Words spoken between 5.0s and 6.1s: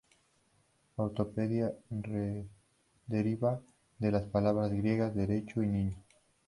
derecho y niño.